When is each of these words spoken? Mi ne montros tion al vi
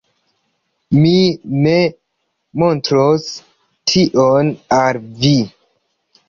Mi 1.01 1.11
ne 1.65 1.73
montros 2.63 3.27
tion 3.93 4.51
al 4.81 4.99
vi 5.21 5.33